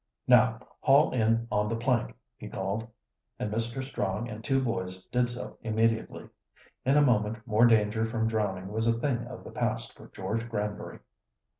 [0.27, 2.87] "Now haul in on the plank," he called,
[3.37, 3.83] and Mr.
[3.83, 6.27] Strong and two boys did so immediately.
[6.83, 10.49] In a moment more danger from drowning was a thing of the past for George
[10.49, 11.01] Granbury.